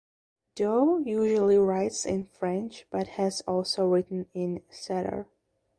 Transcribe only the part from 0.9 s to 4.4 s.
usually writes in French but has also written